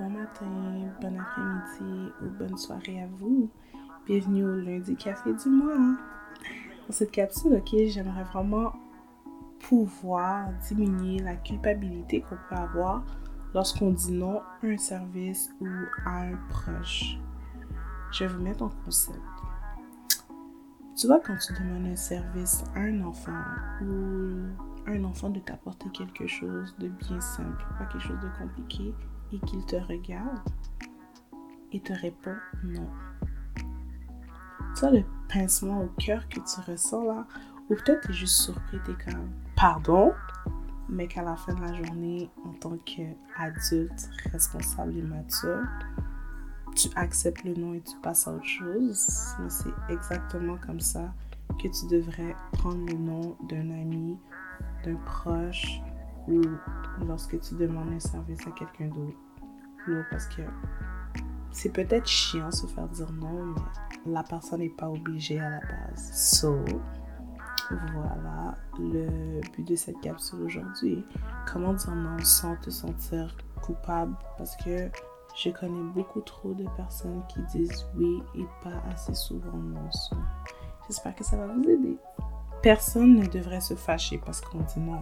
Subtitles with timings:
[0.00, 0.46] bon matin,
[1.02, 3.50] bon après-midi ou bonne soirée à vous.
[4.06, 5.76] Bienvenue au lundi café du mois.
[5.76, 8.72] Dans cette capsule, ok, j'aimerais vraiment
[9.58, 13.04] pouvoir diminuer la culpabilité qu'on peut avoir
[13.52, 15.66] lorsqu'on dit non à un service ou
[16.06, 17.18] à un proche.
[18.10, 19.20] Je vais vous mettre en concept.
[20.96, 23.32] Tu vois, quand tu demandes un service à un enfant
[23.82, 24.46] ou
[24.86, 28.94] un enfant de t'apporter quelque chose de bien simple, pas quelque chose de compliqué,
[29.32, 30.48] et qu'il te regarde
[31.72, 32.34] et te répond
[32.64, 32.88] non.
[34.74, 37.26] Tu vois le pincement au cœur que tu ressens là,
[37.68, 40.12] ou peut-être tu es juste surpris, tu es comme pardon,
[40.88, 45.66] mais qu'à la fin de la journée, en tant qu'adulte responsable et mature,
[46.74, 49.34] tu acceptes le non et tu passes à autre chose.
[49.40, 51.12] Mais c'est exactement comme ça
[51.62, 54.16] que tu devrais prendre le nom d'un ami,
[54.84, 55.80] d'un proche
[56.28, 56.42] ou
[57.06, 59.16] lorsque tu demandes un service à quelqu'un d'autre.
[59.88, 60.42] Non, parce que
[61.50, 65.60] c'est peut-être chiant se faire dire non, mais la personne n'est pas obligée à la
[65.60, 66.12] base.
[66.12, 66.64] So,
[67.70, 71.04] voilà le but de cette capsule aujourd'hui.
[71.50, 74.14] Comment dire non sans te sentir coupable?
[74.38, 74.90] Parce que
[75.36, 79.88] je connais beaucoup trop de personnes qui disent oui et pas assez souvent non.
[80.86, 81.96] J'espère que ça va vous aider.
[82.62, 85.00] Personne ne devrait se fâcher parce qu'on dit non.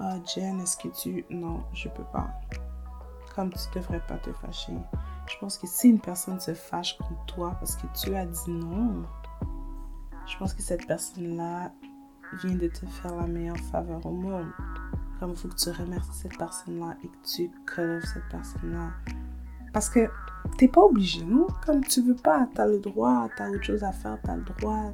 [0.00, 1.24] Ah, Jen, est-ce que tu.
[1.30, 2.28] Non, je peux pas.
[3.34, 4.72] Comme tu devrais pas te fâcher.
[5.26, 8.50] Je pense que si une personne se fâche contre toi parce que tu as dit
[8.50, 9.02] non,
[10.26, 11.72] je pense que cette personne-là
[12.42, 14.46] vient de te faire la meilleure faveur au monde.
[15.18, 18.90] Comme il faut que tu remercies cette personne-là et que tu colles cette personne-là.
[19.72, 20.08] Parce que
[20.56, 21.48] t'es pas obligé, non?
[21.66, 24.30] Comme tu veux pas, tu as le droit, tu as autre chose à faire, tu
[24.30, 24.92] as le droit.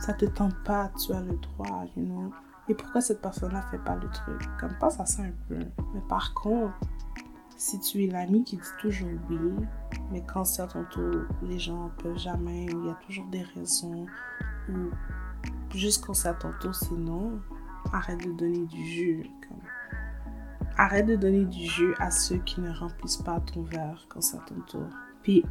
[0.00, 2.32] Ça te tente pas, tu as le droit, you know?
[2.68, 4.42] Et pourquoi cette personne-là fait pas le truc?
[4.60, 5.58] Comme pense à ça un peu.
[5.94, 6.74] Mais par contre,
[7.56, 9.38] si tu es l'ami qui dit toujours oui,
[10.12, 13.42] mais quand c'est à ton tour, les gens peuvent jamais, il y a toujours des
[13.42, 14.06] raisons,
[14.68, 14.90] ou
[15.74, 16.94] juste quand c'est à ton tour, c'est
[17.92, 19.30] arrête de donner du jus.
[20.76, 24.36] Arrête de donner du jus à ceux qui ne remplissent pas ton verre quand c'est
[24.36, 24.88] à ton tour.
[25.22, 25.44] Puis,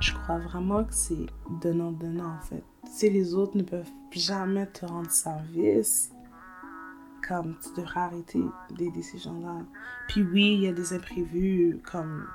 [0.00, 1.26] je crois vraiment que c'est
[1.60, 2.62] donnant-donnant en fait.
[2.86, 6.12] Si les autres ne peuvent jamais te rendre service,
[7.28, 8.42] comme tu devrais arrêter
[8.76, 9.58] d'aider ces gens-là.
[10.08, 12.26] Puis oui, il y a des imprévus, comme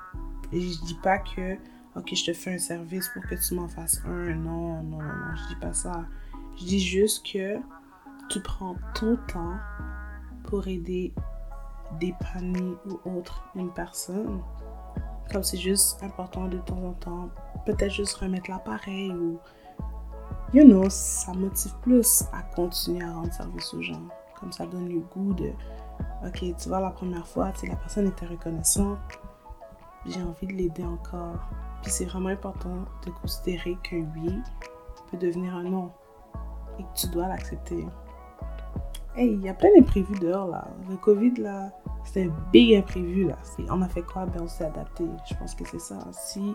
[0.51, 1.57] je dis pas que
[1.95, 4.35] ok, je te fais un service pour que tu m'en fasses un.
[4.35, 6.05] Non, non, non, je dis pas ça.
[6.57, 7.57] Je dis juste que
[8.29, 9.57] tu prends ton temps
[10.43, 11.13] pour aider
[11.99, 14.41] des paniers ou autre une personne.
[15.31, 17.29] Comme c'est juste important de temps en temps,
[17.65, 19.39] peut-être juste remettre l'appareil ou,
[20.53, 24.07] you know, ça motive plus à continuer à rendre service aux gens.
[24.43, 25.51] Comme ça donne le goût de,
[26.27, 28.99] ok, tu vois, la première fois, tu la personne était reconnaissante,
[30.05, 31.39] j'ai envie de l'aider encore.
[31.81, 34.37] Puis c'est vraiment important de considérer qu'un oui
[35.09, 35.91] peut devenir un non
[36.77, 37.87] et que tu dois l'accepter.
[39.15, 40.67] Hey, il y a plein d'imprévus dehors là.
[40.89, 41.71] Le Covid là,
[42.03, 43.37] c'est un big imprévu là.
[43.69, 44.25] On a fait quoi?
[44.25, 45.05] Ben on s'est adapté.
[45.29, 45.99] Je pense que c'est ça.
[46.11, 46.53] Si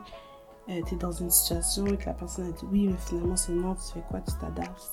[0.68, 3.36] euh, tu es dans une situation et que la personne a dit oui, mais finalement
[3.36, 4.20] c'est non, tu fais quoi?
[4.20, 4.92] Tu t'adaptes.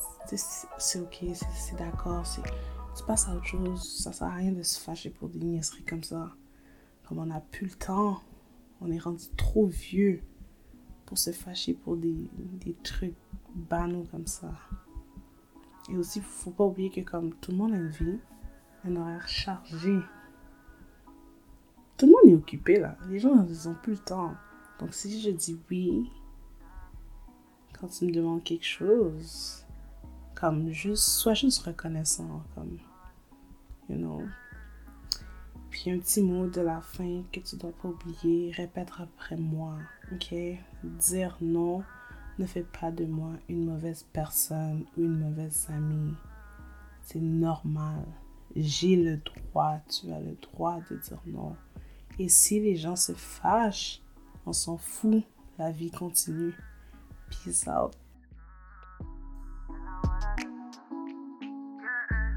[0.78, 2.24] C'est ok, c'est d'accord.
[2.98, 4.02] Tu passes à autre chose.
[4.02, 6.32] Ça sert à rien de se fâcher pour des niaiseries comme ça.
[7.08, 8.22] Comme on n'a plus le temps
[8.82, 10.22] on est rendu trop vieux
[11.06, 12.30] pour se fâcher pour des,
[12.84, 13.16] trucs
[13.54, 14.52] banaux comme ça.
[15.90, 18.20] Et aussi, faut pas oublier que comme tout le monde a une vie,
[18.84, 20.00] un horaire chargé.
[21.98, 22.98] Tout le monde est occupé là.
[23.08, 24.34] Les gens, ils ont plus le temps.
[24.80, 26.12] Donc si je dis oui,
[27.80, 29.65] quand tu me demandes quelque chose,
[30.36, 32.78] comme juste, sois juste reconnaissant, comme,
[33.90, 34.22] you know,
[35.76, 38.52] puis un petit mot de la fin que tu dois pas oublier.
[38.52, 39.78] Répète après moi,
[40.14, 40.34] ok?
[40.84, 41.84] Dire non
[42.40, 46.16] ne fait pas de moi une mauvaise personne ou une mauvaise amie.
[47.02, 48.06] C'est normal.
[48.56, 51.56] J'ai le droit, tu as le droit de dire non.
[52.20, 54.02] Et si les gens se fâchent,
[54.46, 55.24] on s'en fout.
[55.58, 56.54] La vie continue.
[57.30, 57.94] Peace out.